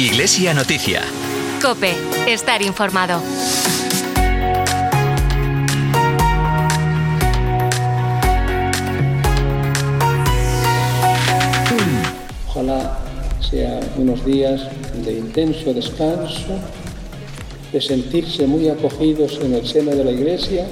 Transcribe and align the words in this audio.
Iglesia 0.00 0.54
Noticia. 0.54 1.02
Cope, 1.60 1.92
estar 2.26 2.62
informado. 2.62 3.20
Ojalá 12.48 12.98
sean 13.40 13.80
unos 13.98 14.24
días 14.24 14.62
de 15.04 15.18
intenso 15.18 15.74
descanso, 15.74 16.58
de 17.70 17.80
sentirse 17.82 18.46
muy 18.46 18.70
acogidos 18.70 19.38
en 19.42 19.52
el 19.52 19.66
seno 19.66 19.90
de 19.90 20.04
la 20.04 20.12
Iglesia 20.12 20.66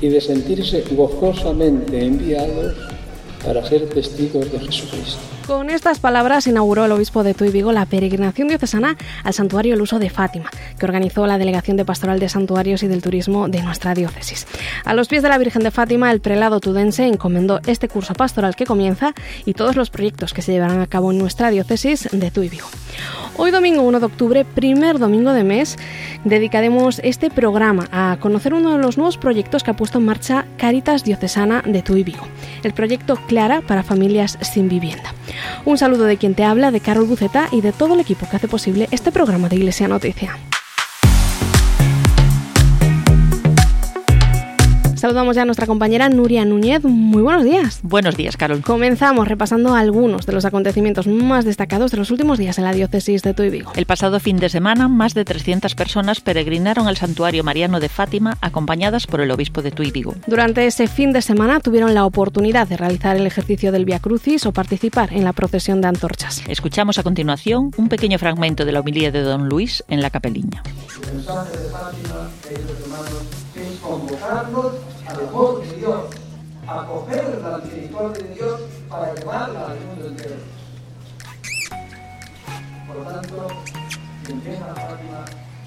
y 0.00 0.08
de 0.08 0.20
sentirse 0.22 0.82
gozosamente 0.92 2.02
enviados 2.02 2.89
para 3.44 3.64
ser 3.64 3.88
testigos 3.88 4.50
de 4.52 4.60
Jesucristo. 4.60 5.18
Con 5.46 5.68
estas 5.68 5.98
palabras 5.98 6.46
inauguró 6.46 6.84
el 6.84 6.92
obispo 6.92 7.24
de 7.24 7.34
Tuy 7.34 7.50
Vigo 7.50 7.72
la 7.72 7.84
peregrinación 7.84 8.46
diocesana 8.46 8.96
al 9.24 9.34
santuario 9.34 9.74
El 9.74 9.80
Uso 9.80 9.98
de 9.98 10.08
Fátima, 10.08 10.48
que 10.78 10.86
organizó 10.86 11.26
la 11.26 11.38
Delegación 11.38 11.76
de 11.76 11.84
Pastoral 11.84 12.20
de 12.20 12.28
Santuarios 12.28 12.84
y 12.84 12.86
del 12.88 13.02
Turismo 13.02 13.48
de 13.48 13.62
nuestra 13.62 13.94
diócesis. 13.94 14.46
A 14.84 14.94
los 14.94 15.08
pies 15.08 15.24
de 15.24 15.28
la 15.28 15.38
Virgen 15.38 15.62
de 15.62 15.72
Fátima, 15.72 16.12
el 16.12 16.20
prelado 16.20 16.60
tudense 16.60 17.04
encomendó 17.04 17.60
este 17.66 17.88
curso 17.88 18.14
pastoral 18.14 18.54
que 18.54 18.64
comienza 18.64 19.12
y 19.44 19.54
todos 19.54 19.74
los 19.74 19.90
proyectos 19.90 20.32
que 20.32 20.42
se 20.42 20.52
llevarán 20.52 20.80
a 20.80 20.86
cabo 20.86 21.10
en 21.10 21.18
nuestra 21.18 21.50
diócesis 21.50 22.08
de 22.12 22.30
Tuy 22.30 22.48
Vigo. 22.48 22.68
Hoy 23.36 23.50
domingo 23.50 23.82
1 23.82 24.00
de 24.00 24.06
octubre, 24.06 24.44
primer 24.44 24.98
domingo 24.98 25.32
de 25.32 25.44
mes, 25.44 25.78
dedicaremos 26.24 27.00
este 27.02 27.30
programa 27.30 27.88
a 27.90 28.18
conocer 28.20 28.54
uno 28.54 28.76
de 28.76 28.82
los 28.82 28.98
nuevos 28.98 29.16
proyectos 29.16 29.64
que 29.64 29.70
ha 29.70 29.76
puesto 29.76 29.98
en 29.98 30.04
marcha 30.04 30.44
Caritas 30.58 31.04
Diocesana 31.04 31.62
de 31.64 31.82
Tuy 31.82 32.02
Vigo, 32.02 32.26
el 32.68 32.74
proyecto 32.74 33.16
Clara 33.28 33.60
para 33.60 33.82
familias 33.82 34.38
sin 34.42 34.68
vivienda. 34.68 35.14
Un 35.64 35.78
saludo 35.78 36.04
de 36.04 36.16
quien 36.16 36.34
te 36.34 36.44
habla, 36.44 36.70
de 36.70 36.80
Carol 36.80 37.06
Buceta 37.06 37.48
y 37.52 37.60
de 37.60 37.72
todo 37.72 37.94
el 37.94 38.00
equipo 38.00 38.28
que 38.28 38.36
hace 38.36 38.48
posible 38.48 38.88
este 38.90 39.12
programa 39.12 39.48
de 39.48 39.56
Iglesia 39.56 39.88
Noticia. 39.88 40.38
Saludamos 45.00 45.34
ya 45.34 45.42
a 45.42 45.44
nuestra 45.46 45.66
compañera 45.66 46.10
Nuria 46.10 46.44
Núñez. 46.44 46.84
Muy 46.84 47.22
buenos 47.22 47.42
días. 47.42 47.80
Buenos 47.82 48.18
días, 48.18 48.36
Carol. 48.36 48.60
Comenzamos 48.60 49.26
repasando 49.26 49.74
algunos 49.74 50.26
de 50.26 50.34
los 50.34 50.44
acontecimientos 50.44 51.06
más 51.06 51.46
destacados 51.46 51.90
de 51.90 51.96
los 51.96 52.10
últimos 52.10 52.38
días 52.38 52.58
en 52.58 52.64
la 52.64 52.72
diócesis 52.74 53.22
de 53.22 53.32
Tuy 53.32 53.48
Vigo. 53.48 53.72
El 53.76 53.86
pasado 53.86 54.20
fin 54.20 54.36
de 54.36 54.50
semana, 54.50 54.88
más 54.88 55.14
de 55.14 55.24
300 55.24 55.74
personas 55.74 56.20
peregrinaron 56.20 56.86
al 56.86 56.98
santuario 56.98 57.42
mariano 57.42 57.80
de 57.80 57.88
Fátima 57.88 58.36
acompañadas 58.42 59.06
por 59.06 59.22
el 59.22 59.30
obispo 59.30 59.62
de 59.62 59.70
Tuy 59.70 59.90
Vigo. 59.90 60.16
Durante 60.26 60.66
ese 60.66 60.86
fin 60.86 61.14
de 61.14 61.22
semana 61.22 61.60
tuvieron 61.60 61.94
la 61.94 62.04
oportunidad 62.04 62.68
de 62.68 62.76
realizar 62.76 63.16
el 63.16 63.26
ejercicio 63.26 63.72
del 63.72 63.86
Via 63.86 64.00
Crucis 64.00 64.44
o 64.44 64.52
participar 64.52 65.14
en 65.14 65.24
la 65.24 65.32
procesión 65.32 65.80
de 65.80 65.88
antorchas. 65.88 66.42
Escuchamos 66.46 66.98
a 66.98 67.02
continuación 67.02 67.70
un 67.78 67.88
pequeño 67.88 68.18
fragmento 68.18 68.66
de 68.66 68.72
la 68.72 68.80
homilía 68.80 69.10
de 69.10 69.22
Don 69.22 69.48
Luis 69.48 69.82
en 69.88 70.02
la 70.02 70.10
capeliña. 70.10 70.62
El 71.08 71.14
mensaje 71.16 71.56
de 71.56 71.70
Fátima, 71.70 72.28
queridos 72.46 72.80
hermanos, 72.82 73.22
es 73.32 73.39
convocarnos 73.90 74.72
al 75.08 75.28
amor 75.28 75.66
de 75.66 75.76
Dios, 75.76 76.04
a 76.68 76.86
coger 76.86 77.40
la 77.42 77.58
misericordia 77.58 78.22
de 78.24 78.34
Dios 78.34 78.60
para 78.88 79.14
llevarla 79.14 79.66
al 79.66 79.80
mundo 79.80 80.06
entero. 80.06 80.36
Por 82.86 82.96
lo 82.96 83.02
tanto, 83.02 83.48
quien 84.24 84.44
venga 84.44 84.70
a 84.70 84.74
Fátima 84.74 85.24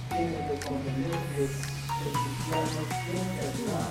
tiene 0.10 0.38
que 0.38 0.66
comprender 0.66 1.12
que 1.36 1.44
el 1.44 1.50
cristiano 2.14 2.80
tiene 3.06 3.28
que 3.36 3.42
ayudar, 3.50 3.90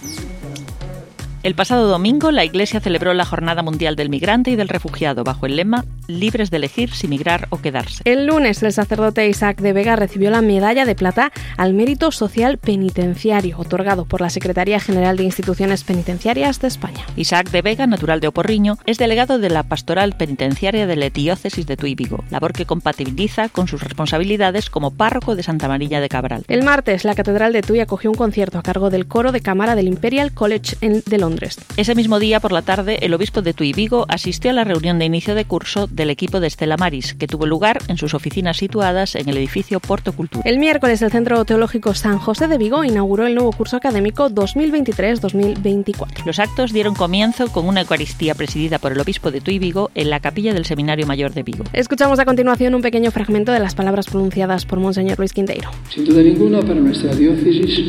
tiene 0.00 0.38
que 0.38 0.46
acoger 0.46 1.21
El 1.42 1.56
pasado 1.56 1.88
domingo, 1.88 2.30
la 2.30 2.44
Iglesia 2.44 2.78
celebró 2.78 3.14
la 3.14 3.24
Jornada 3.24 3.62
Mundial 3.62 3.96
del 3.96 4.10
Migrante 4.10 4.52
y 4.52 4.56
del 4.56 4.68
Refugiado 4.68 5.24
bajo 5.24 5.46
el 5.46 5.56
lema 5.56 5.84
Libres 6.06 6.52
de 6.52 6.58
elegir 6.58 6.92
si 6.92 7.08
migrar 7.08 7.48
o 7.50 7.60
quedarse. 7.60 8.02
El 8.04 8.26
lunes, 8.26 8.62
el 8.62 8.72
sacerdote 8.72 9.28
Isaac 9.28 9.60
de 9.60 9.72
Vega 9.72 9.96
recibió 9.96 10.30
la 10.30 10.40
medalla 10.40 10.84
de 10.84 10.94
plata 10.94 11.32
al 11.56 11.74
mérito 11.74 12.12
social 12.12 12.58
penitenciario, 12.58 13.58
otorgado 13.58 14.04
por 14.04 14.20
la 14.20 14.30
Secretaría 14.30 14.78
General 14.78 15.16
de 15.16 15.24
Instituciones 15.24 15.82
Penitenciarias 15.82 16.60
de 16.60 16.68
España. 16.68 17.04
Isaac 17.16 17.50
de 17.50 17.62
Vega, 17.62 17.88
natural 17.88 18.20
de 18.20 18.28
Oporriño, 18.28 18.78
es 18.86 18.98
delegado 18.98 19.40
de 19.40 19.50
la 19.50 19.64
Pastoral 19.64 20.16
Penitenciaria 20.16 20.86
de 20.86 20.96
la 20.96 21.10
Diócesis 21.10 21.66
de 21.66 21.76
Tuy 21.76 21.96
Vigo, 21.96 22.22
labor 22.30 22.52
que 22.52 22.66
compatibiliza 22.66 23.48
con 23.48 23.66
sus 23.66 23.82
responsabilidades 23.82 24.70
como 24.70 24.92
párroco 24.92 25.34
de 25.34 25.42
Santa 25.42 25.66
María 25.66 26.00
de 26.00 26.08
Cabral. 26.08 26.44
El 26.46 26.62
martes, 26.62 27.04
la 27.04 27.16
Catedral 27.16 27.52
de 27.52 27.62
Tuy 27.62 27.80
acogió 27.80 28.10
un 28.10 28.16
concierto 28.16 28.58
a 28.58 28.62
cargo 28.62 28.90
del 28.90 29.06
coro 29.06 29.32
de 29.32 29.40
cámara 29.40 29.74
del 29.74 29.88
Imperial 29.88 30.32
College 30.32 30.76
de 30.80 31.18
Londres. 31.18 31.31
Ese 31.76 31.94
mismo 31.94 32.18
día, 32.18 32.40
por 32.40 32.52
la 32.52 32.62
tarde, 32.62 32.98
el 33.02 33.14
obispo 33.14 33.42
de 33.42 33.54
Tuy 33.54 33.72
Vigo 33.72 34.04
asistió 34.08 34.50
a 34.50 34.54
la 34.54 34.64
reunión 34.64 34.98
de 34.98 35.04
inicio 35.04 35.34
de 35.34 35.44
curso 35.44 35.86
del 35.86 36.10
equipo 36.10 36.40
de 36.40 36.46
Estela 36.46 36.76
Maris, 36.76 37.14
que 37.14 37.26
tuvo 37.26 37.46
lugar 37.46 37.78
en 37.88 37.96
sus 37.96 38.14
oficinas 38.14 38.56
situadas 38.56 39.14
en 39.14 39.28
el 39.28 39.36
edificio 39.36 39.80
Porto 39.80 40.12
Cultura. 40.12 40.42
El 40.46 40.58
miércoles, 40.58 41.02
el 41.02 41.10
Centro 41.10 41.44
Teológico 41.44 41.94
San 41.94 42.18
José 42.18 42.48
de 42.48 42.58
Vigo 42.58 42.84
inauguró 42.84 43.26
el 43.26 43.34
nuevo 43.34 43.52
curso 43.52 43.76
académico 43.76 44.30
2023-2024. 44.30 46.24
Los 46.24 46.38
actos 46.38 46.72
dieron 46.72 46.94
comienzo 46.94 47.48
con 47.50 47.66
una 47.66 47.80
Eucaristía 47.82 48.34
presidida 48.34 48.78
por 48.78 48.92
el 48.92 49.00
obispo 49.00 49.30
de 49.30 49.40
Tuy 49.40 49.58
Vigo 49.58 49.90
en 49.94 50.10
la 50.10 50.20
capilla 50.20 50.54
del 50.54 50.64
Seminario 50.64 51.06
Mayor 51.06 51.32
de 51.32 51.42
Vigo. 51.42 51.64
Escuchamos 51.72 52.18
a 52.18 52.24
continuación 52.24 52.74
un 52.74 52.82
pequeño 52.82 53.10
fragmento 53.10 53.52
de 53.52 53.58
las 53.58 53.74
palabras 53.74 54.06
pronunciadas 54.06 54.64
por 54.64 54.78
Monseñor 54.80 55.18
Luis 55.18 55.32
Quinteiro. 55.32 55.70
Sin 55.88 56.04
duda 56.04 56.22
ninguna, 56.22 56.60
para 56.60 56.74
nuestra 56.74 57.14
diócesis, 57.14 57.80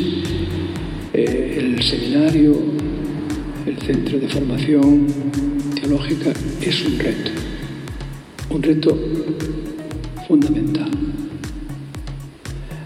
eh, 1.14 1.58
el 1.60 1.82
seminario, 1.84 2.54
el 3.66 3.78
centro 3.78 4.20
de 4.20 4.28
formación 4.28 5.08
teológica 5.76 6.34
es 6.62 6.86
un 6.86 7.00
reto, 7.00 7.32
un 8.50 8.64
reto 8.64 8.98
fundamental. 10.28 10.90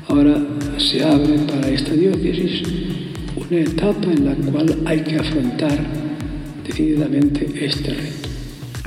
Ahora 0.07 0.45
se 0.77 1.03
abre 1.03 1.39
para 1.39 1.69
esta 1.69 1.93
diócesis 1.93 2.63
una 3.35 3.59
etapa 3.59 4.11
en 4.11 4.25
la 4.25 4.35
cual 4.35 4.77
hay 4.85 5.01
que 5.01 5.17
afrontar 5.17 5.79
decididamente 6.65 7.47
este 7.65 7.93
reto. 7.93 8.26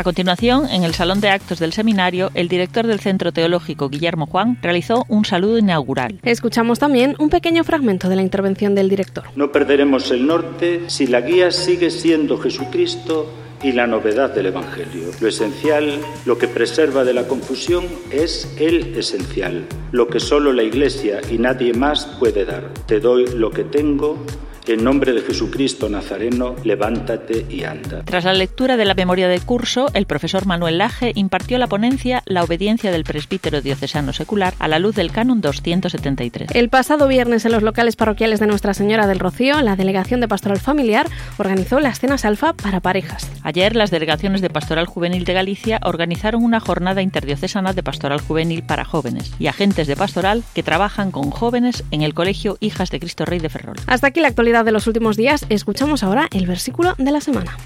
A 0.00 0.02
continuación, 0.02 0.66
en 0.70 0.82
el 0.84 0.94
Salón 0.94 1.20
de 1.20 1.28
Actos 1.28 1.58
del 1.58 1.74
Seminario, 1.74 2.30
el 2.32 2.48
director 2.48 2.86
del 2.86 3.00
Centro 3.00 3.32
Teológico, 3.32 3.90
Guillermo 3.90 4.24
Juan, 4.24 4.56
realizó 4.62 5.04
un 5.08 5.26
saludo 5.26 5.58
inaugural. 5.58 6.20
Escuchamos 6.22 6.78
también 6.78 7.14
un 7.18 7.28
pequeño 7.28 7.64
fragmento 7.64 8.08
de 8.08 8.16
la 8.16 8.22
intervención 8.22 8.74
del 8.74 8.88
director. 8.88 9.24
No 9.36 9.52
perderemos 9.52 10.10
el 10.10 10.26
norte 10.26 10.84
si 10.86 11.06
la 11.06 11.20
guía 11.20 11.50
sigue 11.50 11.90
siendo 11.90 12.38
Jesucristo 12.38 13.30
y 13.62 13.72
la 13.72 13.86
novedad 13.86 14.34
del 14.34 14.46
Evangelio. 14.46 15.10
Lo 15.20 15.28
esencial, 15.28 16.00
lo 16.24 16.38
que 16.38 16.48
preserva 16.48 17.04
de 17.04 17.12
la 17.12 17.28
confusión, 17.28 17.84
es 18.10 18.56
el 18.58 18.96
esencial, 18.96 19.66
lo 19.92 20.08
que 20.08 20.18
solo 20.18 20.54
la 20.54 20.62
Iglesia 20.62 21.20
y 21.30 21.36
nadie 21.36 21.74
más 21.74 22.06
puede 22.18 22.46
dar. 22.46 22.72
Te 22.86 23.00
doy 23.00 23.26
lo 23.36 23.50
que 23.50 23.64
tengo. 23.64 24.24
En 24.66 24.84
nombre 24.84 25.12
de 25.12 25.22
Jesucristo 25.22 25.88
Nazareno, 25.88 26.54
levántate 26.64 27.46
y 27.48 27.64
anda. 27.64 28.02
Tras 28.04 28.24
la 28.24 28.34
lectura 28.34 28.76
de 28.76 28.84
la 28.84 28.94
memoria 28.94 29.26
del 29.26 29.42
curso, 29.42 29.88
el 29.94 30.06
profesor 30.06 30.46
Manuel 30.46 30.78
Laje 30.78 31.12
impartió 31.14 31.58
la 31.58 31.66
ponencia 31.66 32.22
La 32.26 32.44
obediencia 32.44 32.92
del 32.92 33.04
presbítero 33.04 33.62
diocesano 33.62 34.12
secular 34.12 34.54
a 34.58 34.68
la 34.68 34.78
luz 34.78 34.94
del 34.94 35.12
canon 35.12 35.40
273. 35.40 36.50
El 36.54 36.68
pasado 36.68 37.08
viernes 37.08 37.44
en 37.44 37.52
los 37.52 37.62
locales 37.62 37.96
parroquiales 37.96 38.38
de 38.38 38.46
Nuestra 38.46 38.74
Señora 38.74 39.06
del 39.06 39.18
Rocío, 39.18 39.60
la 39.62 39.76
Delegación 39.76 40.20
de 40.20 40.28
Pastoral 40.28 40.60
Familiar 40.60 41.06
organizó 41.38 41.80
las 41.80 41.98
cenas 41.98 42.24
alfa 42.24 42.52
para 42.52 42.80
parejas. 42.80 43.30
Ayer, 43.42 43.74
las 43.74 43.90
delegaciones 43.90 44.42
de 44.42 44.50
Pastoral 44.50 44.86
Juvenil 44.86 45.24
de 45.24 45.32
Galicia 45.32 45.80
organizaron 45.84 46.44
una 46.44 46.60
jornada 46.60 47.02
interdiocesana 47.02 47.72
de 47.72 47.82
Pastoral 47.82 48.20
Juvenil 48.20 48.62
para 48.62 48.84
jóvenes 48.84 49.32
y 49.38 49.46
agentes 49.46 49.86
de 49.86 49.96
pastoral 49.96 50.44
que 50.54 50.62
trabajan 50.62 51.10
con 51.10 51.30
jóvenes 51.30 51.82
en 51.90 52.02
el 52.02 52.14
Colegio 52.14 52.58
Hijas 52.60 52.90
de 52.90 53.00
Cristo 53.00 53.24
Rey 53.24 53.38
de 53.38 53.48
Ferrol. 53.48 53.76
Hasta 53.86 54.08
aquí 54.08 54.20
la 54.20 54.28
actualidad 54.28 54.49
de 54.50 54.72
los 54.72 54.88
últimos 54.88 55.16
días, 55.16 55.46
escuchamos 55.48 56.02
ahora 56.02 56.28
el 56.32 56.44
versículo 56.46 56.94
de 56.98 57.12
la 57.12 57.20
semana. 57.20 57.56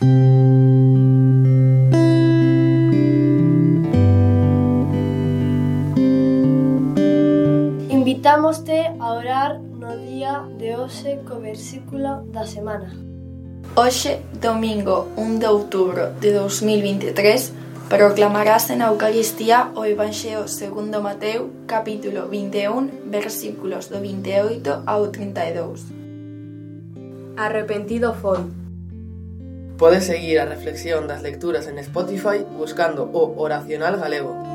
Invitámoste 7.88 8.92
a 9.00 9.12
orar 9.12 9.60
no 9.60 9.96
día 9.96 10.44
de 10.58 10.76
hoxe 10.76 11.20
co 11.26 11.40
versículo 11.40 12.22
da 12.28 12.44
semana. 12.44 12.92
Hoxe, 13.74 14.20
domingo 14.40 15.08
1 15.16 15.40
de 15.40 15.48
outubro 15.48 16.12
de 16.20 16.36
2023, 16.36 17.88
proclamarase 17.88 18.76
na 18.76 18.92
Eucaristía 18.92 19.72
o 19.72 19.88
Evanxeo 19.88 20.48
segundo 20.52 21.00
Mateo, 21.00 21.48
capítulo 21.66 22.28
21, 22.28 23.08
versículos 23.08 23.88
do 23.88 24.04
28 24.04 24.84
ao 24.84 25.08
32. 25.08 26.03
Arrepentido 27.36 28.14
foi. 28.14 28.38
Podes 29.76 30.04
seguir 30.04 30.38
a 30.38 30.46
reflexión 30.46 31.08
das 31.08 31.22
lecturas 31.22 31.66
en 31.66 31.78
Spotify 31.78 32.46
buscando 32.56 33.10
o 33.12 33.34
Oracional 33.42 33.98
Galego. 33.98 34.53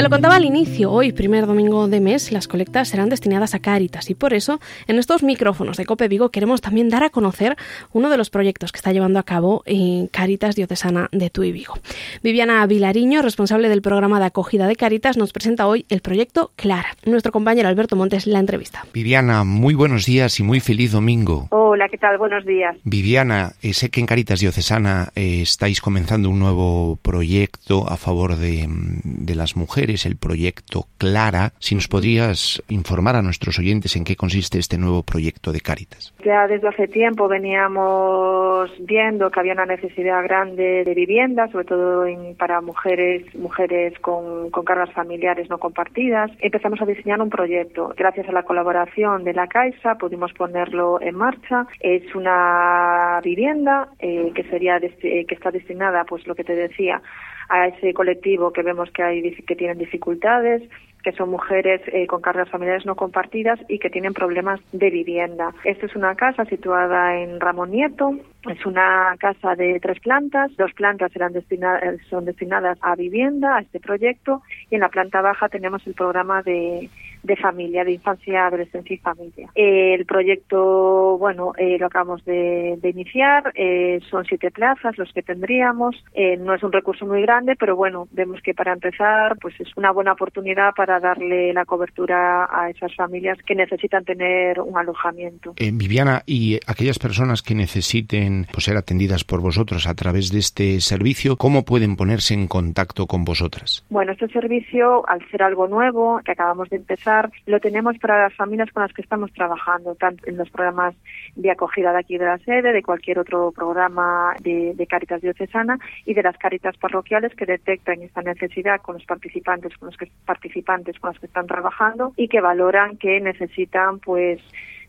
Te 0.00 0.04
lo 0.04 0.08
contaba 0.08 0.36
al 0.36 0.46
inicio, 0.46 0.90
hoy, 0.90 1.12
primer 1.12 1.44
domingo 1.44 1.86
de 1.86 2.00
mes, 2.00 2.32
las 2.32 2.48
colectas 2.48 2.88
serán 2.88 3.10
destinadas 3.10 3.54
a 3.54 3.58
Cáritas 3.58 4.08
y 4.08 4.14
por 4.14 4.32
eso 4.32 4.58
en 4.86 4.98
estos 4.98 5.22
micrófonos 5.22 5.76
de 5.76 5.84
Cope 5.84 6.08
Vigo 6.08 6.30
queremos 6.30 6.62
también 6.62 6.88
dar 6.88 7.04
a 7.04 7.10
conocer 7.10 7.54
uno 7.92 8.08
de 8.08 8.16
los 8.16 8.30
proyectos 8.30 8.72
que 8.72 8.78
está 8.78 8.92
llevando 8.92 9.18
a 9.18 9.24
cabo 9.24 9.62
en 9.66 10.06
Cáritas 10.06 10.56
Diocesana 10.56 11.10
de 11.12 11.28
Tui 11.28 11.52
Vigo. 11.52 11.74
Viviana 12.22 12.66
Vilariño, 12.66 13.20
responsable 13.20 13.68
del 13.68 13.82
programa 13.82 14.18
de 14.20 14.24
acogida 14.24 14.66
de 14.66 14.74
Cáritas, 14.74 15.18
nos 15.18 15.34
presenta 15.34 15.66
hoy 15.66 15.84
el 15.90 16.00
proyecto 16.00 16.50
Clara. 16.56 16.96
Nuestro 17.04 17.30
compañero 17.30 17.68
Alberto 17.68 17.94
Montes 17.94 18.26
la 18.26 18.38
entrevista. 18.38 18.86
Viviana, 18.94 19.44
muy 19.44 19.74
buenos 19.74 20.06
días 20.06 20.40
y 20.40 20.42
muy 20.42 20.60
feliz 20.60 20.92
domingo. 20.92 21.48
Hola, 21.50 21.90
¿qué 21.90 21.98
tal? 21.98 22.16
Buenos 22.16 22.46
días. 22.46 22.74
Viviana, 22.84 23.52
eh, 23.60 23.74
sé 23.74 23.90
que 23.90 24.00
en 24.00 24.06
Cáritas 24.06 24.40
Diocesana 24.40 25.10
eh, 25.14 25.42
estáis 25.42 25.82
comenzando 25.82 26.30
un 26.30 26.38
nuevo 26.38 26.98
proyecto 27.02 27.86
a 27.86 27.98
favor 27.98 28.36
de, 28.36 28.66
de 29.04 29.34
las 29.34 29.56
mujeres 29.56 29.89
el 30.06 30.16
proyecto 30.16 30.86
Clara. 30.98 31.52
Si 31.58 31.74
nos 31.74 31.88
podrías 31.88 32.62
informar 32.68 33.16
a 33.16 33.22
nuestros 33.22 33.58
oyentes 33.58 33.96
en 33.96 34.04
qué 34.04 34.16
consiste 34.16 34.58
este 34.58 34.78
nuevo 34.78 35.02
proyecto 35.02 35.52
de 35.52 35.60
Cáritas. 35.60 36.14
Ya 36.24 36.46
desde 36.46 36.68
hace 36.68 36.88
tiempo 36.88 37.28
veníamos 37.28 38.70
viendo 38.80 39.30
que 39.30 39.40
había 39.40 39.52
una 39.52 39.66
necesidad 39.66 40.22
grande 40.22 40.84
de 40.84 40.94
vivienda, 40.94 41.48
sobre 41.48 41.64
todo 41.64 42.04
para 42.38 42.60
mujeres, 42.60 43.34
mujeres 43.34 43.98
con, 44.00 44.50
con 44.50 44.64
cargas 44.64 44.92
familiares 44.92 45.48
no 45.50 45.58
compartidas. 45.58 46.30
Empezamos 46.40 46.80
a 46.80 46.86
diseñar 46.86 47.20
un 47.20 47.30
proyecto. 47.30 47.92
Gracias 47.96 48.28
a 48.28 48.32
la 48.32 48.42
colaboración 48.42 49.24
de 49.24 49.34
la 49.34 49.46
Caixa 49.46 49.96
pudimos 49.96 50.32
ponerlo 50.32 51.00
en 51.00 51.14
marcha. 51.16 51.66
Es 51.80 52.14
una 52.14 53.20
vivienda 53.22 53.88
eh, 53.98 54.32
que 54.34 54.44
sería 54.44 54.78
que 54.80 55.26
está 55.28 55.50
destinada, 55.50 56.04
pues 56.04 56.26
lo 56.26 56.34
que 56.34 56.44
te 56.44 56.54
decía, 56.54 57.02
a 57.50 57.66
ese 57.66 57.92
colectivo 57.92 58.52
que 58.52 58.62
vemos 58.62 58.90
que 58.92 59.02
hay 59.02 59.34
que 59.34 59.56
tienen 59.56 59.76
dificultades, 59.76 60.62
que 61.02 61.12
son 61.12 61.30
mujeres 61.30 61.82
eh, 61.86 62.06
con 62.06 62.22
cargas 62.22 62.48
familiares 62.48 62.86
no 62.86 62.94
compartidas 62.94 63.58
y 63.68 63.78
que 63.78 63.90
tienen 63.90 64.14
problemas 64.14 64.60
de 64.72 64.90
vivienda. 64.90 65.52
Esta 65.64 65.86
es 65.86 65.96
una 65.96 66.14
casa 66.14 66.44
situada 66.44 67.18
en 67.18 67.40
Ramón 67.40 67.72
Nieto. 67.72 68.14
Es 68.48 68.64
una 68.64 69.14
casa 69.18 69.54
de 69.54 69.78
tres 69.80 70.00
plantas. 70.00 70.50
Dos 70.56 70.72
plantas 70.72 71.12
serán 71.12 71.32
destinadas, 71.32 72.00
son 72.08 72.24
destinadas 72.24 72.78
a 72.80 72.96
vivienda, 72.96 73.56
a 73.56 73.60
este 73.60 73.80
proyecto, 73.80 74.42
y 74.70 74.76
en 74.76 74.80
la 74.80 74.88
planta 74.88 75.20
baja 75.20 75.48
tenemos 75.48 75.86
el 75.86 75.94
programa 75.94 76.42
de 76.42 76.88
de 77.22 77.36
familia, 77.36 77.84
de 77.84 77.92
infancia, 77.92 78.46
adolescencia 78.46 78.94
y 78.94 78.98
familia. 78.98 79.48
el 79.54 80.04
proyecto, 80.06 81.18
bueno, 81.18 81.52
eh, 81.58 81.76
lo 81.78 81.86
acabamos 81.86 82.24
de, 82.24 82.78
iniciar, 82.82 83.52
eh, 83.54 84.00
son 84.10 84.24
siete 84.24 84.50
plazas 84.50 84.96
los 84.98 85.12
que 85.12 85.22
tendríamos, 85.22 85.96
eh, 86.14 86.36
no 86.36 86.54
es 86.54 86.62
un 86.62 86.72
recurso 86.72 87.06
muy 87.06 87.22
grande, 87.22 87.56
pero 87.56 87.76
bueno, 87.76 88.08
vemos 88.10 88.40
que 88.42 88.54
para 88.54 88.72
empezar, 88.72 89.36
pues 89.40 89.54
es 89.60 89.68
una 89.76 89.92
buena 89.92 90.12
oportunidad 90.12 90.72
para 90.74 90.98
darle 90.98 91.52
la 91.52 91.64
cobertura 91.64 92.48
a 92.50 92.70
esas 92.70 92.94
familias 92.94 93.38
que 93.46 93.54
necesitan 93.54 94.04
tener 94.04 94.60
un 94.60 94.76
alojamiento. 94.76 95.54
Viviana, 95.56 96.22
y 96.26 96.58
aquellas 96.66 96.98
personas 96.98 97.42
que 97.42 97.54
necesiten 97.54 98.29
pues, 98.52 98.64
ser 98.64 98.76
atendidas 98.76 99.24
por 99.24 99.40
vosotros 99.40 99.86
a 99.86 99.94
través 99.94 100.30
de 100.32 100.38
este 100.38 100.80
servicio, 100.80 101.36
¿cómo 101.36 101.64
pueden 101.64 101.96
ponerse 101.96 102.34
en 102.34 102.48
contacto 102.48 103.06
con 103.06 103.24
vosotras? 103.24 103.84
Bueno, 103.90 104.12
este 104.12 104.28
servicio, 104.28 105.08
al 105.08 105.20
ser 105.30 105.42
algo 105.42 105.68
nuevo, 105.68 106.20
que 106.24 106.32
acabamos 106.32 106.68
de 106.70 106.76
empezar, 106.76 107.30
lo 107.46 107.60
tenemos 107.60 107.98
para 107.98 108.22
las 108.22 108.34
familias 108.34 108.70
con 108.72 108.82
las 108.82 108.92
que 108.92 109.02
estamos 109.02 109.32
trabajando, 109.32 109.94
tanto 109.94 110.28
en 110.28 110.36
los 110.36 110.50
programas 110.50 110.94
de 111.36 111.50
acogida 111.50 111.92
de 111.92 111.98
aquí 111.98 112.18
de 112.18 112.26
la 112.26 112.38
sede, 112.38 112.72
de 112.72 112.82
cualquier 112.82 113.18
otro 113.18 113.52
programa 113.52 114.34
de, 114.42 114.74
de 114.74 114.86
Caritas 114.86 115.20
Diocesana 115.20 115.78
y 116.04 116.14
de 116.14 116.22
las 116.22 116.36
Caritas 116.38 116.76
parroquiales 116.76 117.34
que 117.34 117.46
detectan 117.46 118.02
esta 118.02 118.22
necesidad 118.22 118.80
con 118.80 118.94
los 118.94 119.04
participantes, 119.04 119.76
con 119.76 119.86
los 119.86 119.96
que, 119.96 120.10
participantes 120.24 120.98
con 120.98 121.10
los 121.10 121.20
que 121.20 121.26
están 121.26 121.46
trabajando 121.46 122.12
y 122.16 122.28
que 122.28 122.40
valoran 122.40 122.96
que 122.96 123.20
necesitan 123.20 123.98
pues 123.98 124.40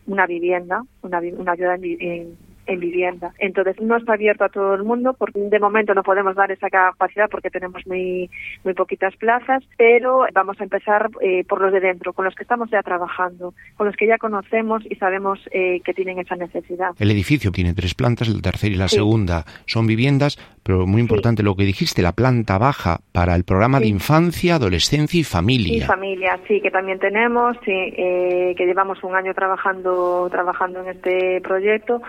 una 0.08 0.26
vivienda, 0.26 0.84
una, 1.02 1.20
una 1.20 1.52
ayuda 1.52 1.76
en, 1.76 1.84
en 2.00 2.38
vivienda. 2.68 3.34
Entonces 3.40 3.80
no 3.82 3.98
está 3.98 4.14
abierto 4.14 4.46
a 4.46 4.50
todo 4.50 4.74
el 4.76 4.84
mundo 4.84 5.14
porque 5.18 5.40
de 5.40 5.60
momento 5.60 5.94
no 5.94 6.04
podemos 6.04 6.36
dar 6.36 6.52
esa 6.52 6.70
capacidad 6.70 7.30
porque 7.30 7.50
tenemos 7.50 7.86
muy 7.86 8.30
muy 8.64 8.74
poquitas 8.74 9.16
plazas, 9.18 9.64
pero 9.78 10.26
vamos 10.34 10.60
a 10.60 10.64
empezar 10.64 11.10
eh, 11.22 11.44
por 11.46 11.62
los 11.62 11.74
de 11.74 11.80
dentro, 11.80 12.14
con 12.14 12.26
los 12.26 12.36
que 12.36 12.44
estamos 12.44 12.70
ya 12.70 12.82
trabajando, 12.82 13.54
con 13.76 13.88
los 13.88 13.96
que 13.96 14.08
ya 14.08 14.18
conocemos 14.18 14.84
y 14.90 14.96
sabemos 14.96 15.40
eh, 15.52 15.82
que 15.84 15.94
tienen 15.94 16.20
esa 16.20 16.36
necesidad. 16.36 16.92
El 17.00 17.12
edificio 17.12 17.52
tiene 17.52 17.74
tres 17.74 17.94
plantas, 17.94 18.28
la 18.30 18.42
tercera 18.42 18.74
y 18.74 18.78
la 18.78 18.88
segunda 18.88 19.46
son 19.66 19.88
viviendas, 19.88 20.38
pero 20.64 20.86
muy 20.86 21.02
importante 21.02 21.44
lo 21.44 21.56
que 21.56 21.64
dijiste, 21.64 22.02
la 22.02 22.14
planta 22.14 22.58
baja 22.58 23.00
para 23.12 23.36
el 23.36 23.44
programa 23.44 23.80
de 23.80 23.88
infancia, 23.88 24.56
adolescencia 24.56 25.20
y 25.20 25.24
familia. 25.24 25.78
Y 25.78 25.82
familia, 25.82 26.40
sí, 26.48 26.62
que 26.62 26.72
también 26.72 27.00
tenemos, 27.00 27.58
sí, 27.66 27.72
eh, 27.72 28.54
que 28.56 28.66
llevamos 28.66 29.04
un 29.04 29.16
año 29.16 29.34
trabajando 29.34 30.30
trabajando 30.32 30.82
en 30.82 30.90
este 30.90 31.42
proyecto 31.42 32.02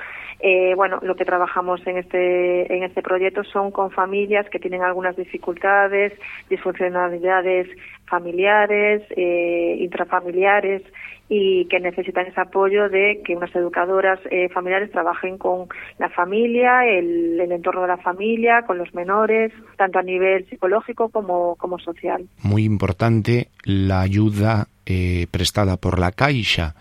eh, 0.45 0.52
bueno, 0.77 0.99
lo 1.03 1.15
que 1.15 1.25
trabajamos 1.25 1.87
en 1.87 1.99
este, 1.99 2.75
en 2.75 2.83
este 2.83 3.03
proyecto 3.03 3.45
son 3.45 3.71
con 3.71 3.91
familias 3.91 4.49
que 4.51 4.59
tienen 4.59 4.83
algunas 4.83 5.17
dificultades, 5.17 6.13
disfuncionalidades 6.49 7.69
familiares, 8.07 9.03
eh, 9.17 9.77
intrafamiliares 9.81 10.83
y 11.31 11.65
que 11.67 11.81
necesitan 11.81 12.27
ese 12.27 12.41
apoyo 12.43 12.91
de 12.91 13.23
que 13.25 13.35
unas 13.35 13.55
educadoras 13.57 14.21
eh, 14.31 14.51
familiares 14.51 14.91
trabajen 14.91 15.39
con 15.39 15.69
la 15.99 16.11
familia, 16.11 16.85
el, 16.87 17.41
el, 17.41 17.53
entorno 17.53 17.81
de 17.83 17.89
la 17.89 17.97
familia, 17.97 18.65
con 18.67 18.77
los 18.77 18.93
menores, 18.93 19.51
tanto 19.79 19.99
a 19.99 20.03
nivel 20.03 20.47
psicológico 20.51 21.09
como, 21.09 21.57
como 21.57 21.79
social. 21.79 22.27
Muy 22.43 22.65
importante 22.65 23.49
la 23.65 24.03
ayuda 24.03 24.67
eh, 24.85 25.27
prestada 25.31 25.79
por 25.79 25.99
la 25.99 26.13
Caixa 26.13 26.75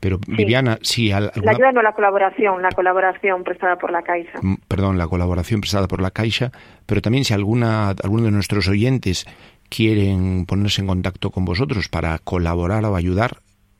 pero 0.00 0.18
Viviana, 0.26 0.78
si 0.82 1.08
la 1.08 1.30
ayuda 1.34 1.72
no 1.72 1.82
la 1.82 1.92
colaboración, 1.92 2.62
la 2.62 2.70
colaboración 2.70 3.42
prestada 3.42 3.76
por 3.76 3.90
la 3.90 4.02
Caixa. 4.02 4.38
Mm, 4.40 4.56
perdón, 4.68 4.98
la 4.98 5.08
colaboración 5.08 5.60
prestada 5.60 5.88
por 5.88 6.00
la 6.00 6.10
Caixa, 6.10 6.52
pero 6.86 7.00
también 7.00 7.24
si 7.24 7.34
alguna 7.34 7.90
alguno 7.90 8.24
de 8.24 8.30
nuestros 8.30 8.68
oyentes 8.68 9.26
quieren 9.68 10.46
ponerse 10.46 10.80
en 10.82 10.86
contacto 10.86 11.30
con 11.30 11.44
vosotros 11.44 11.88
para 11.88 12.18
colaborar 12.18 12.84
o 12.84 12.94
ayudar, 12.94 13.38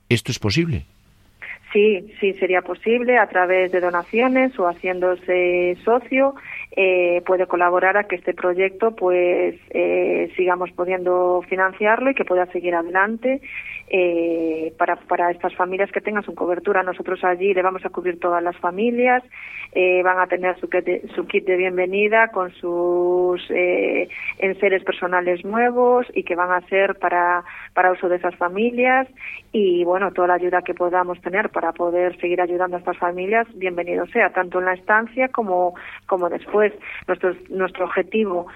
¿esto 0.09 0.32
es 0.32 0.38
posible? 0.38 0.87
Sí, 1.73 2.15
sí, 2.19 2.32
sería 2.35 2.62
posible 2.62 3.19
a 3.19 3.26
través 3.29 3.71
de 3.73 3.81
donaciones 3.81 4.59
o 4.59 4.67
haciéndose 4.67 5.76
socio. 5.85 6.35
Eh, 6.75 7.23
puede 7.26 7.47
colaborar 7.47 7.99
a 7.99 8.05
que 8.05 8.17
este 8.17 8.32
proyecto 8.32 8.97
pues 8.97 9.55
eh, 9.71 10.32
sigamos 10.35 10.71
pudiendo 10.73 11.43
financiarlo 11.47 12.11
y 12.11 12.14
que 12.14 12.25
pueda 12.25 12.47
seguir 12.47 12.75
adelante 12.75 13.43
eh, 13.90 14.73
para, 14.76 14.96
para 14.96 15.31
estas 15.31 15.55
familias 15.55 15.90
que 15.93 16.00
tengan 16.00 16.23
su 16.23 16.35
cobertura. 16.35 16.82
Nosotros 16.82 17.23
allí 17.25 17.55
le 17.55 17.62
vamos 17.62 17.85
a 17.85 17.90
cubrir 17.90 18.19
todas 18.20 18.43
las 18.43 18.56
familias, 18.58 19.23
eh, 19.73 20.02
van 20.02 20.19
a 20.19 20.26
tener 20.26 20.58
su, 20.61 20.69
su 21.14 21.26
kit 21.26 21.47
de 21.47 21.57
bienvenida 21.57 22.28
con 22.28 22.52
sus 22.54 23.42
eh, 23.50 24.09
enseres 24.38 24.85
personales 24.85 25.45
nuevos 25.45 26.07
y 26.14 26.23
que 26.23 26.35
van 26.35 26.52
a 26.52 26.66
ser 26.68 26.99
para, 26.99 27.45
para 27.75 27.92
uso 27.92 28.09
de 28.09 28.16
esas 28.16 28.35
familias 28.37 29.09
y 29.52 29.85
bueno, 29.85 30.12
toda 30.12 30.28
la 30.28 30.35
ayuda 30.35 30.62
que 30.62 30.75
podamos 30.75 31.21
tener 31.21 31.50
para 31.50 31.73
poder 31.73 32.18
seguir 32.21 32.40
ayudando 32.40 32.76
a 32.76 32.80
estas 32.80 32.99
familias, 32.99 33.47
bienvenido 33.54 34.07
sea, 34.07 34.30
tanto 34.30 34.59
en 34.59 34.66
la 34.66 34.75
estancia 34.75 35.28
como, 35.28 35.75
como 36.07 36.28
después. 36.28 36.73
Nuestro, 37.07 37.35
nuestro 37.49 37.87
objetivo 37.87 38.47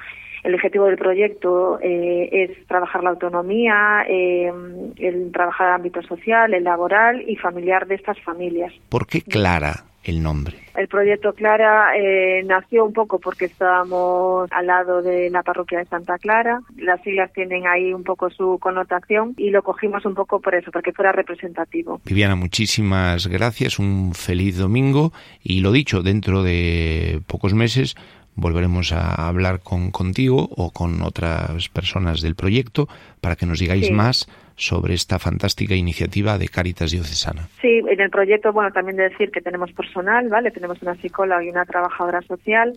el 0.43 0.55
objetivo 0.55 0.87
del 0.87 0.97
proyecto 0.97 1.79
eh, 1.81 2.29
es 2.33 2.67
trabajar 2.67 3.03
la 3.05 3.11
autonomía, 3.11 4.05
eh, 4.09 4.53
el 4.97 5.31
trabajar 5.33 5.69
el 5.69 5.75
ámbito 5.75 6.03
social, 6.03 6.53
el 6.53 6.65
laboral 6.65 7.23
y 7.29 7.37
familiar 7.37 7.87
de 7.87 7.95
estas 7.95 8.21
familias. 8.21 8.73
¿Por 8.89 9.07
qué 9.07 9.23
Clara? 9.23 9.85
el 10.05 10.23
nombre? 10.23 10.57
El 10.75 10.89
proyecto 10.89 11.33
Clara 11.33 11.97
eh, 11.97 12.43
nació 12.45 12.85
un 12.85 12.93
poco 12.93 13.19
porque 13.19 13.45
estábamos 13.45 14.51
al 14.51 14.67
lado 14.67 15.03
de 15.03 15.31
la 15.31 15.43
parroquia 15.43 15.79
de 15.79 15.85
Santa 15.85 16.19
Clara. 16.19 16.61
Las 16.77 17.01
siglas 17.03 17.33
tienen 17.33 17.67
ahí 17.67 17.93
un 17.93 18.03
poco 18.03 18.31
su 18.31 18.59
connotación 18.61 19.35
y 19.37 19.51
lo 19.51 19.63
cogimos 19.63 20.05
un 20.05 20.15
poco 20.15 20.41
por 20.41 20.55
eso, 20.55 20.71
porque 20.73 20.93
fuera 20.93 21.13
representativo. 21.13 22.01
Viviana, 22.05 22.37
muchísimas 22.37 23.27
gracias, 23.27 23.79
un 23.79 24.13
feliz 24.15 24.59
domingo 24.59 25.13
y 25.43 25.61
lo 25.61 25.73
dicho, 25.73 26.03
dentro 26.03 26.43
de 26.43 27.21
pocos 27.27 27.55
meses 27.55 27.95
volveremos 28.35 28.93
a 28.93 29.29
hablar 29.29 29.61
con 29.61 29.91
contigo 29.91 30.49
o 30.57 30.71
con 30.71 31.03
otras 31.03 31.69
personas 31.69 32.21
del 32.23 32.35
proyecto 32.35 32.89
para 33.21 33.37
que 33.37 33.47
nos 33.47 33.59
digáis 33.59 33.91
más 33.91 34.29
sobre 34.57 34.95
esta 34.95 35.19
fantástica 35.19 35.75
iniciativa 35.75 36.39
de 36.39 36.49
Caritas 36.49 36.91
Diocesana. 36.91 37.49
Sí, 37.61 37.81
en 37.89 38.01
el 38.01 38.11
proyecto, 38.11 38.53
bueno, 38.53 38.71
también 38.73 38.97
de 38.97 39.09
decir 39.09 39.31
que 39.31 39.41
tenemos 39.41 39.73
personal, 39.73 40.29
¿vale? 40.29 40.51
Tenemos 40.51 40.81
una 40.83 40.95
psicóloga 40.97 41.43
y 41.43 41.49
una 41.49 41.65
trabajadora 41.65 42.23
social 42.23 42.75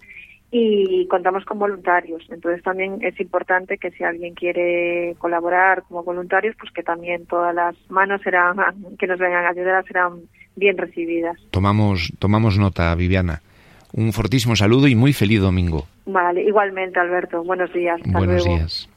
y 0.51 1.07
contamos 1.07 1.43
con 1.45 1.59
voluntarios. 1.59 2.25
Entonces 2.29 2.63
también 2.63 2.99
es 3.01 3.19
importante 3.19 3.77
que 3.77 3.91
si 3.91 4.03
alguien 4.03 4.33
quiere 4.35 5.15
colaborar 5.17 5.83
como 5.83 6.03
voluntarios, 6.03 6.55
pues 6.59 6.71
que 6.71 6.83
también 6.83 7.25
todas 7.25 7.53
las 7.53 7.75
manos 7.89 8.21
serán, 8.21 8.57
que 8.99 9.07
nos 9.07 9.19
vengan 9.19 9.45
a 9.45 9.49
ayudar 9.49 9.85
serán 9.85 10.21
bien 10.55 10.77
recibidas. 10.77 11.37
Tomamos, 11.51 12.13
tomamos 12.19 12.57
nota, 12.57 12.93
Viviana. 12.95 13.41
Un 13.97 14.11
fortísimo 14.11 14.57
saludo 14.57 14.89
y 14.89 14.95
muy 14.95 15.13
feliz 15.13 15.39
domingo. 15.39 15.87
Vale, 16.05 16.43
igualmente, 16.43 16.99
Alberto. 16.99 17.41
Buenos 17.45 17.71
días. 17.71 17.97
Buenos 18.05 18.43
días. 18.43 18.89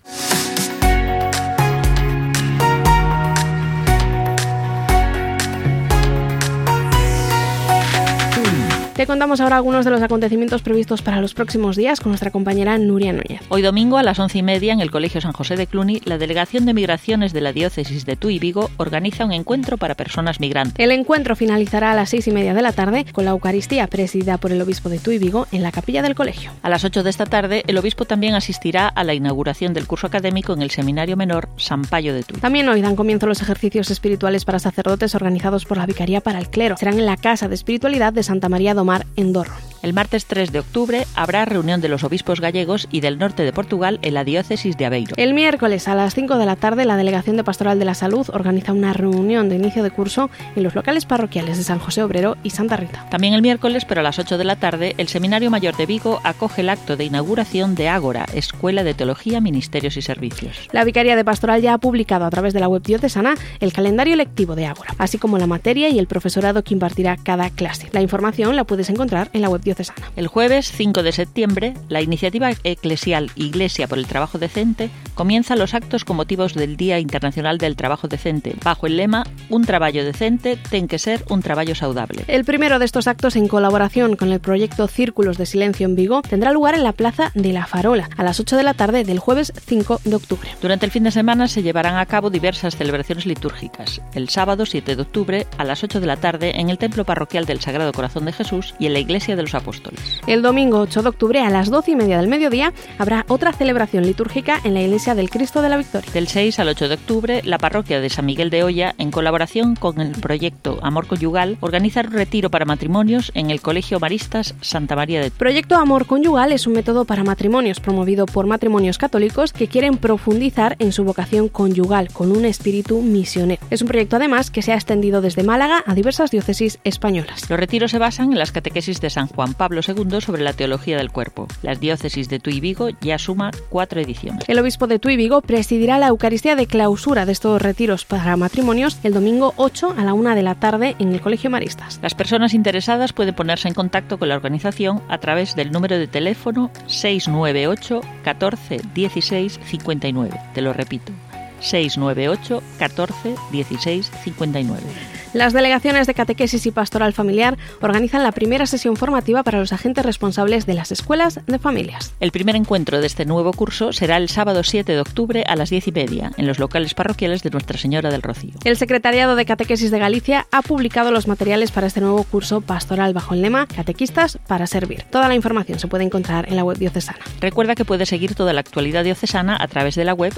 Te 8.98 9.06
contamos 9.06 9.40
ahora 9.40 9.54
algunos 9.54 9.84
de 9.84 9.92
los 9.92 10.02
acontecimientos 10.02 10.62
previstos 10.62 11.02
para 11.02 11.20
los 11.20 11.32
próximos 11.32 11.76
días 11.76 12.00
con 12.00 12.10
nuestra 12.10 12.32
compañera 12.32 12.76
Nuria 12.78 13.12
Núñez. 13.12 13.42
Hoy 13.48 13.62
domingo 13.62 13.96
a 13.96 14.02
las 14.02 14.18
once 14.18 14.38
y 14.38 14.42
media 14.42 14.72
en 14.72 14.80
el 14.80 14.90
Colegio 14.90 15.20
San 15.20 15.30
José 15.30 15.54
de 15.54 15.68
Cluny, 15.68 16.00
la 16.04 16.18
Delegación 16.18 16.66
de 16.66 16.74
Migraciones 16.74 17.32
de 17.32 17.40
la 17.40 17.52
Diócesis 17.52 18.04
de 18.06 18.16
Tuy 18.16 18.40
Vigo 18.40 18.70
organiza 18.76 19.24
un 19.24 19.30
encuentro 19.30 19.76
para 19.76 19.94
personas 19.94 20.40
migrantes. 20.40 20.84
El 20.84 20.90
encuentro 20.90 21.36
finalizará 21.36 21.92
a 21.92 21.94
las 21.94 22.10
seis 22.10 22.26
y 22.26 22.32
media 22.32 22.54
de 22.54 22.62
la 22.62 22.72
tarde 22.72 23.06
con 23.12 23.24
la 23.24 23.30
Eucaristía 23.30 23.86
presidida 23.86 24.36
por 24.36 24.50
el 24.50 24.60
obispo 24.60 24.88
de 24.88 24.98
Tuy 24.98 25.18
Vigo 25.18 25.46
en 25.52 25.62
la 25.62 25.70
capilla 25.70 26.02
del 26.02 26.16
colegio. 26.16 26.50
A 26.62 26.68
las 26.68 26.82
ocho 26.82 27.04
de 27.04 27.10
esta 27.10 27.24
tarde, 27.24 27.62
el 27.68 27.78
obispo 27.78 28.04
también 28.04 28.34
asistirá 28.34 28.88
a 28.88 29.04
la 29.04 29.14
inauguración 29.14 29.74
del 29.74 29.86
curso 29.86 30.08
académico 30.08 30.54
en 30.54 30.62
el 30.62 30.72
Seminario 30.72 31.16
Menor 31.16 31.50
San 31.56 31.82
Payo 31.82 32.14
de 32.14 32.24
Tuy. 32.24 32.40
También 32.40 32.68
hoy 32.68 32.80
dan 32.80 32.96
comienzo 32.96 33.28
los 33.28 33.42
ejercicios 33.42 33.92
espirituales 33.92 34.44
para 34.44 34.58
sacerdotes 34.58 35.14
organizados 35.14 35.66
por 35.66 35.76
la 35.76 35.86
Vicaría 35.86 36.20
para 36.20 36.40
el 36.40 36.50
Clero. 36.50 36.76
Serán 36.76 36.98
en 36.98 37.06
la 37.06 37.16
Casa 37.16 37.46
de 37.46 37.54
Espiritualidad 37.54 38.12
de 38.12 38.24
Santa 38.24 38.48
María 38.48 38.74
Domar 38.74 38.87
en 39.16 39.32
Dorro. 39.32 39.67
El 39.82 39.92
martes 39.92 40.26
3 40.26 40.50
de 40.50 40.58
octubre 40.58 41.06
habrá 41.14 41.44
reunión 41.44 41.80
de 41.80 41.88
los 41.88 42.02
obispos 42.02 42.40
gallegos 42.40 42.88
y 42.90 43.00
del 43.00 43.18
norte 43.18 43.44
de 43.44 43.52
Portugal 43.52 44.00
en 44.02 44.14
la 44.14 44.24
diócesis 44.24 44.76
de 44.76 44.86
Aveiro. 44.86 45.14
El 45.16 45.34
miércoles 45.34 45.86
a 45.86 45.94
las 45.94 46.14
5 46.14 46.36
de 46.36 46.46
la 46.46 46.56
tarde 46.56 46.84
la 46.84 46.96
Delegación 46.96 47.36
de 47.36 47.44
Pastoral 47.44 47.78
de 47.78 47.84
la 47.84 47.94
Salud 47.94 48.28
organiza 48.32 48.72
una 48.72 48.92
reunión 48.92 49.48
de 49.48 49.56
inicio 49.56 49.84
de 49.84 49.92
curso 49.92 50.30
en 50.56 50.64
los 50.64 50.74
locales 50.74 51.06
parroquiales 51.06 51.58
de 51.58 51.64
San 51.64 51.78
José 51.78 52.02
Obrero 52.02 52.36
y 52.42 52.50
Santa 52.50 52.76
Rita. 52.76 53.06
También 53.08 53.34
el 53.34 53.42
miércoles, 53.42 53.84
pero 53.84 54.00
a 54.00 54.04
las 54.04 54.18
8 54.18 54.36
de 54.36 54.44
la 54.44 54.56
tarde, 54.56 54.94
el 54.98 55.06
Seminario 55.06 55.50
Mayor 55.50 55.76
de 55.76 55.86
Vigo 55.86 56.20
acoge 56.24 56.62
el 56.62 56.70
acto 56.70 56.96
de 56.96 57.04
inauguración 57.04 57.76
de 57.76 57.88
Ágora, 57.88 58.26
Escuela 58.34 58.82
de 58.82 58.94
Teología, 58.94 59.40
Ministerios 59.40 59.96
y 59.96 60.02
Servicios. 60.02 60.68
La 60.72 60.84
Vicaría 60.84 61.14
de 61.14 61.24
Pastoral 61.24 61.62
ya 61.62 61.74
ha 61.74 61.78
publicado 61.78 62.24
a 62.24 62.30
través 62.30 62.52
de 62.52 62.60
la 62.60 62.68
web 62.68 62.82
diocesana 62.82 63.36
el 63.60 63.72
calendario 63.72 64.16
lectivo 64.16 64.56
de 64.56 64.66
Ágora, 64.66 64.94
así 64.98 65.18
como 65.18 65.38
la 65.38 65.46
materia 65.46 65.88
y 65.88 66.00
el 66.00 66.08
profesorado 66.08 66.64
que 66.64 66.74
impartirá 66.74 67.16
cada 67.16 67.50
clase. 67.50 67.88
La 67.92 68.02
información 68.02 68.56
la 68.56 68.64
puedes 68.64 68.90
encontrar 68.90 69.30
en 69.32 69.42
la 69.42 69.48
web 69.48 69.62
diocesana. 69.68 70.10
El 70.16 70.26
jueves 70.28 70.72
5 70.72 71.02
de 71.02 71.12
septiembre, 71.12 71.74
la 71.88 72.00
iniciativa 72.00 72.50
eclesial 72.64 73.30
Iglesia 73.36 73.86
por 73.86 73.98
el 73.98 74.06
Trabajo 74.06 74.38
Decente 74.38 74.90
comienza 75.14 75.56
los 75.56 75.74
actos 75.74 76.04
con 76.04 76.16
motivos 76.16 76.54
del 76.54 76.76
Día 76.76 76.98
Internacional 76.98 77.58
del 77.58 77.76
Trabajo 77.76 78.08
Decente, 78.08 78.56
bajo 78.64 78.86
el 78.86 78.96
lema 78.96 79.24
Un 79.50 79.64
trabajo 79.64 79.92
decente 79.92 80.58
ten 80.70 80.88
que 80.88 80.98
ser 80.98 81.24
un 81.28 81.42
trabajo 81.42 81.74
saludable. 81.74 82.24
El 82.28 82.44
primero 82.44 82.78
de 82.78 82.84
estos 82.84 83.06
actos, 83.06 83.36
en 83.36 83.48
colaboración 83.48 84.16
con 84.16 84.32
el 84.32 84.40
proyecto 84.40 84.86
Círculos 84.86 85.38
de 85.38 85.46
Silencio 85.46 85.86
en 85.86 85.96
Vigo, 85.96 86.22
tendrá 86.22 86.52
lugar 86.52 86.74
en 86.74 86.84
la 86.84 86.92
Plaza 86.92 87.30
de 87.34 87.52
la 87.52 87.66
Farola 87.66 88.08
a 88.16 88.24
las 88.24 88.40
8 88.40 88.56
de 88.56 88.62
la 88.62 88.74
tarde 88.74 89.04
del 89.04 89.18
jueves 89.18 89.52
5 89.66 90.00
de 90.04 90.16
octubre. 90.16 90.50
Durante 90.62 90.86
el 90.86 90.92
fin 90.92 91.04
de 91.04 91.10
semana 91.10 91.48
se 91.48 91.62
llevarán 91.62 91.96
a 91.96 92.06
cabo 92.06 92.30
diversas 92.30 92.76
celebraciones 92.76 93.26
litúrgicas. 93.26 94.00
El 94.14 94.28
sábado 94.28 94.66
7 94.66 94.96
de 94.96 95.02
octubre 95.02 95.46
a 95.58 95.64
las 95.64 95.82
8 95.82 96.00
de 96.00 96.06
la 96.06 96.16
tarde 96.16 96.60
en 96.60 96.70
el 96.70 96.78
Templo 96.78 97.04
Parroquial 97.04 97.44
del 97.44 97.60
Sagrado 97.60 97.92
Corazón 97.92 98.24
de 98.24 98.32
Jesús 98.32 98.74
y 98.78 98.86
en 98.86 98.92
la 98.92 98.98
Iglesia 99.00 99.36
de 99.36 99.42
los 99.42 99.54
Apóstoles. 99.58 100.00
El 100.26 100.42
domingo 100.42 100.80
8 100.80 101.02
de 101.02 101.08
octubre 101.08 101.40
a 101.40 101.50
las 101.50 101.70
12 101.70 101.92
y 101.92 101.96
media 101.96 102.18
del 102.18 102.28
mediodía 102.28 102.72
habrá 102.98 103.24
otra 103.28 103.52
celebración 103.52 104.04
litúrgica 104.04 104.60
en 104.64 104.74
la 104.74 104.82
Iglesia 104.82 105.14
del 105.14 105.30
Cristo 105.30 105.62
de 105.62 105.68
la 105.68 105.76
Victoria. 105.76 106.10
Del 106.12 106.28
6 106.28 106.58
al 106.58 106.68
8 106.68 106.88
de 106.88 106.94
octubre, 106.94 107.42
la 107.44 107.58
parroquia 107.58 108.00
de 108.00 108.10
San 108.10 108.26
Miguel 108.26 108.50
de 108.50 108.64
Olla, 108.64 108.94
en 108.98 109.10
colaboración 109.10 109.74
con 109.74 110.00
el 110.00 110.12
proyecto 110.12 110.78
Amor 110.82 111.06
Conyugal, 111.06 111.58
organiza 111.60 112.00
un 112.00 112.12
retiro 112.12 112.50
para 112.50 112.64
matrimonios 112.64 113.32
en 113.34 113.50
el 113.50 113.60
Colegio 113.60 114.00
Maristas 114.00 114.54
Santa 114.60 114.96
María 114.96 115.20
de 115.20 115.30
Proyecto 115.30 115.76
Amor 115.76 116.06
Conyugal 116.06 116.52
es 116.52 116.66
un 116.66 116.72
método 116.72 117.04
para 117.04 117.24
matrimonios 117.24 117.80
promovido 117.80 118.26
por 118.26 118.46
matrimonios 118.46 118.98
católicos 118.98 119.52
que 119.52 119.68
quieren 119.68 119.96
profundizar 119.96 120.76
en 120.78 120.92
su 120.92 121.04
vocación 121.04 121.48
conyugal 121.48 122.08
con 122.12 122.30
un 122.30 122.44
espíritu 122.44 123.00
misionero. 123.00 123.60
Es 123.70 123.82
un 123.82 123.88
proyecto 123.88 124.16
además 124.16 124.50
que 124.50 124.62
se 124.62 124.72
ha 124.72 124.76
extendido 124.76 125.20
desde 125.20 125.42
Málaga 125.42 125.82
a 125.86 125.94
diversas 125.94 126.30
diócesis 126.30 126.78
españolas. 126.84 127.48
Los 127.50 127.58
retiros 127.58 127.90
se 127.90 127.98
basan 127.98 128.32
en 128.32 128.38
las 128.38 128.52
catequesis 128.52 129.00
de 129.00 129.10
San 129.10 129.28
Juan 129.28 129.47
Pablo 129.54 129.80
II 129.86 130.20
sobre 130.20 130.42
la 130.42 130.52
teología 130.52 130.96
del 130.96 131.10
cuerpo. 131.10 131.48
Las 131.62 131.80
diócesis 131.80 132.28
de 132.28 132.38
Tuy 132.38 132.60
Vigo 132.60 132.88
ya 133.00 133.18
suma 133.18 133.50
cuatro 133.68 134.00
ediciones. 134.00 134.44
El 134.48 134.58
obispo 134.58 134.86
de 134.86 134.98
Tuy 134.98 135.16
Vigo 135.16 135.40
presidirá 135.40 135.98
la 135.98 136.08
Eucaristía 136.08 136.56
de 136.56 136.66
clausura 136.66 137.26
de 137.26 137.32
estos 137.32 137.60
retiros 137.60 138.04
para 138.04 138.36
matrimonios 138.36 138.98
el 139.02 139.14
domingo 139.14 139.54
8 139.56 139.94
a 139.96 140.04
la 140.04 140.14
1 140.14 140.34
de 140.34 140.42
la 140.42 140.54
tarde 140.54 140.96
en 140.98 141.12
el 141.12 141.20
Colegio 141.20 141.50
Maristas. 141.50 141.98
Las 142.02 142.14
personas 142.14 142.54
interesadas 142.54 143.12
pueden 143.12 143.34
ponerse 143.34 143.68
en 143.68 143.74
contacto 143.74 144.18
con 144.18 144.28
la 144.28 144.36
organización 144.36 145.02
a 145.08 145.18
través 145.18 145.54
del 145.54 145.72
número 145.72 145.98
de 145.98 146.06
teléfono 146.06 146.70
698 146.86 148.00
14 148.24 148.80
16 148.94 149.60
59. 149.64 150.40
Te 150.54 150.62
lo 150.62 150.72
repito. 150.72 151.12
698 151.60 152.62
14 152.78 153.34
16 153.50 154.10
59. 154.24 155.18
Las 155.34 155.52
delegaciones 155.52 156.06
de 156.06 156.14
catequesis 156.14 156.64
y 156.64 156.70
pastoral 156.70 157.12
familiar 157.12 157.58
organizan 157.82 158.22
la 158.22 158.32
primera 158.32 158.64
sesión 158.66 158.96
formativa 158.96 159.42
para 159.42 159.58
los 159.58 159.74
agentes 159.74 160.04
responsables 160.04 160.64
de 160.64 160.72
las 160.72 160.90
escuelas 160.90 161.40
de 161.46 161.58
familias. 161.58 162.14
El 162.18 162.32
primer 162.32 162.56
encuentro 162.56 163.00
de 163.00 163.06
este 163.06 163.26
nuevo 163.26 163.52
curso 163.52 163.92
será 163.92 164.16
el 164.16 164.30
sábado 164.30 164.62
7 164.62 164.90
de 164.90 165.00
octubre 165.00 165.44
a 165.46 165.54
las 165.54 165.68
10 165.68 165.88
y 165.88 165.92
media 165.92 166.32
en 166.38 166.46
los 166.46 166.58
locales 166.58 166.94
parroquiales 166.94 167.42
de 167.42 167.50
Nuestra 167.50 167.76
Señora 167.76 168.10
del 168.10 168.22
Rocío. 168.22 168.54
El 168.64 168.78
Secretariado 168.78 169.36
de 169.36 169.44
Catequesis 169.44 169.90
de 169.90 169.98
Galicia 169.98 170.46
ha 170.50 170.62
publicado 170.62 171.10
los 171.10 171.28
materiales 171.28 171.72
para 171.72 171.88
este 171.88 172.00
nuevo 172.00 172.24
curso 172.24 172.62
pastoral 172.62 173.12
bajo 173.12 173.34
el 173.34 173.42
lema 173.42 173.66
Catequistas 173.66 174.38
para 174.46 174.66
servir. 174.66 175.04
Toda 175.10 175.28
la 175.28 175.34
información 175.34 175.78
se 175.78 175.88
puede 175.88 176.04
encontrar 176.04 176.48
en 176.48 176.56
la 176.56 176.64
web 176.64 176.78
diocesana. 176.78 177.18
Recuerda 177.40 177.74
que 177.74 177.84
puedes 177.84 178.08
seguir 178.08 178.34
toda 178.34 178.54
la 178.54 178.60
actualidad 178.60 179.04
diocesana 179.04 179.58
a 179.60 179.68
través 179.68 179.94
de 179.94 180.06
la 180.06 180.14
web 180.14 180.32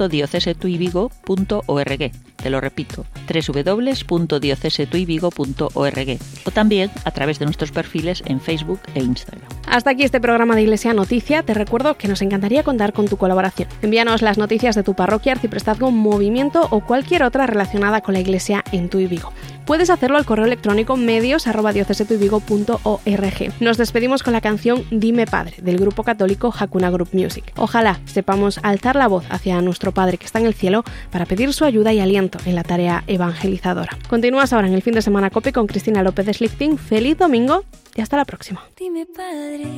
www.diocesetuivigo.org. 0.00 2.10
Te 2.36 2.50
lo 2.50 2.60
repito, 2.60 3.04
www.diocesetuivigo.org 3.28 6.18
o 6.44 6.50
también 6.50 6.90
a 7.04 7.10
través 7.10 7.38
de 7.38 7.44
nuestros 7.44 7.70
perfiles 7.70 8.22
en 8.26 8.40
Facebook 8.40 8.80
e 8.94 9.00
Instagram. 9.00 9.46
Hasta 9.66 9.90
aquí 9.90 10.04
este 10.04 10.20
programa 10.20 10.54
de 10.56 10.62
Iglesia 10.62 10.94
Noticia. 10.94 11.42
Te 11.42 11.52
recuerdo 11.54 11.96
que 11.96 12.08
nos 12.08 12.22
encantaría 12.22 12.62
contar 12.62 12.92
con 12.92 13.08
tu 13.08 13.18
colaboración. 13.18 13.68
Envíanos 13.82 14.22
las 14.22 14.38
noticias 14.38 14.74
de 14.74 14.82
tu 14.82 14.94
parroquia, 14.94 15.32
arciprestazgo, 15.32 15.90
movimiento 15.90 16.66
o 16.70 16.80
cualquier 16.80 17.24
otra 17.24 17.46
relacionada 17.46 18.00
con 18.00 18.14
la 18.14 18.20
Iglesia 18.20 18.64
en 18.72 18.88
tu 18.88 18.96
Vigo. 18.98 19.32
Puedes 19.70 19.88
hacerlo 19.88 20.16
al 20.16 20.26
correo 20.26 20.46
electrónico 20.46 20.96
medios 20.96 21.46
arroba 21.46 21.72
diocesetuivigo.org. 21.72 23.52
Nos 23.60 23.76
despedimos 23.76 24.24
con 24.24 24.32
la 24.32 24.40
canción 24.40 24.84
Dime 24.90 25.26
Padre 25.26 25.58
del 25.62 25.78
grupo 25.78 26.02
católico 26.02 26.52
Hakuna 26.52 26.90
Group 26.90 27.10
Music. 27.12 27.52
Ojalá 27.56 28.00
sepamos 28.04 28.58
alzar 28.64 28.96
la 28.96 29.06
voz 29.06 29.26
hacia 29.30 29.62
nuestro 29.62 29.94
Padre 29.94 30.18
que 30.18 30.26
está 30.26 30.40
en 30.40 30.46
el 30.46 30.54
cielo 30.54 30.82
para 31.12 31.24
pedir 31.24 31.52
su 31.52 31.64
ayuda 31.64 31.92
y 31.92 32.00
aliento 32.00 32.40
en 32.46 32.56
la 32.56 32.64
tarea 32.64 33.04
evangelizadora. 33.06 33.96
Continúas 34.08 34.52
ahora 34.52 34.66
en 34.66 34.74
el 34.74 34.82
fin 34.82 34.94
de 34.94 35.02
semana 35.02 35.30
COPE 35.30 35.52
con 35.52 35.68
Cristina 35.68 36.02
López 36.02 36.26
de 36.26 36.34
Schlichting. 36.34 36.76
Feliz 36.76 37.16
domingo 37.16 37.62
y 37.94 38.00
hasta 38.00 38.16
la 38.16 38.24
próxima. 38.24 38.64
Dime 38.76 39.06
Padre, 39.06 39.68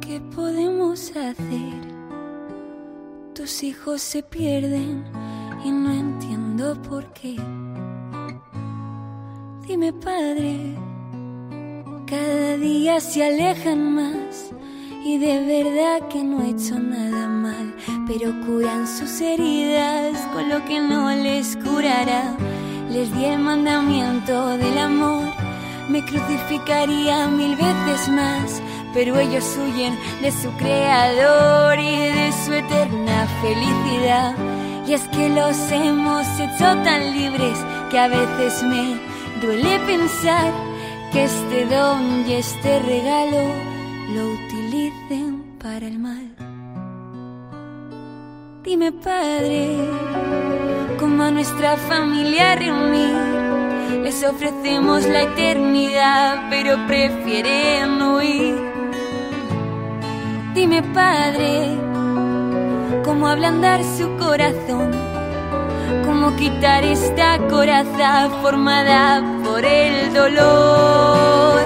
¿qué 0.00 0.20
podemos 0.34 1.10
hacer? 1.10 1.36
Tus 3.32 3.62
hijos 3.62 4.02
se 4.02 4.24
pierden 4.24 5.04
y 5.64 5.70
no 5.70 5.92
entiendo 5.92 6.82
por 6.82 7.12
qué. 7.12 7.36
Dime 9.66 9.92
Padre, 9.92 10.74
cada 12.06 12.56
día 12.56 12.98
se 12.98 13.24
alejan 13.24 13.94
más 13.94 14.50
y 15.04 15.18
de 15.18 15.44
verdad 15.44 16.08
que 16.08 16.24
no 16.24 16.42
he 16.42 16.50
hecho 16.50 16.78
nada 16.78 17.28
mal, 17.28 17.74
pero 18.06 18.32
curan 18.46 18.86
sus 18.88 19.20
heridas 19.20 20.18
con 20.32 20.48
lo 20.48 20.64
que 20.64 20.80
no 20.80 21.10
les 21.10 21.56
curará. 21.56 22.36
Les 22.90 23.14
di 23.14 23.24
el 23.26 23.38
mandamiento 23.38 24.56
del 24.56 24.78
amor, 24.78 25.24
me 25.88 26.04
crucificaría 26.04 27.28
mil 27.28 27.54
veces 27.54 28.08
más, 28.08 28.60
pero 28.92 29.18
ellos 29.20 29.44
huyen 29.56 29.96
de 30.20 30.32
su 30.32 30.50
creador 30.52 31.78
y 31.78 31.96
de 31.96 32.32
su 32.44 32.52
eterna 32.52 33.28
felicidad. 33.40 34.34
Y 34.86 34.94
es 34.94 35.02
que 35.08 35.28
los 35.28 35.56
hemos 35.70 36.26
hecho 36.40 36.64
tan 36.82 37.12
libres 37.14 37.56
que 37.90 37.98
a 37.98 38.08
veces 38.08 38.62
me 38.64 39.09
duele 39.40 39.78
pensar 39.86 40.52
que 41.12 41.24
este 41.24 41.66
don 41.66 42.28
y 42.28 42.34
este 42.34 42.80
regalo 42.80 43.42
lo 44.14 44.32
utilicen 44.34 45.56
para 45.62 45.86
el 45.86 45.98
mal. 45.98 46.34
Dime, 48.62 48.92
Padre, 48.92 49.76
cómo 50.98 51.22
a 51.22 51.30
nuestra 51.30 51.76
familia 51.76 52.54
reunir. 52.56 53.40
Les 54.02 54.22
ofrecemos 54.24 55.06
la 55.06 55.22
eternidad, 55.22 56.48
pero 56.50 56.76
prefieren 56.86 58.00
huir. 58.02 58.56
Dime, 60.54 60.82
Padre, 60.82 61.76
cómo 63.04 63.26
ablandar 63.28 63.82
su 63.82 64.16
corazón. 64.18 65.09
Cómo 66.04 66.36
quitar 66.36 66.84
esta 66.84 67.38
coraza 67.48 68.30
formada 68.42 69.22
por 69.44 69.64
el 69.64 70.12
dolor. 70.14 71.60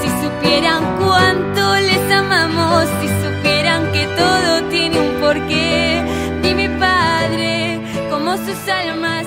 Si 0.00 0.08
supieran 0.22 0.82
cuánto 0.98 1.76
les 1.76 2.12
amamos, 2.12 2.84
si 3.00 3.08
supieran 3.24 3.92
que 3.92 4.06
todo 4.16 4.68
tiene 4.70 4.98
un 4.98 5.20
porqué, 5.20 6.02
dime 6.42 6.68
Padre, 6.78 7.80
cómo 8.10 8.36
sus 8.36 8.68
almas 8.68 9.26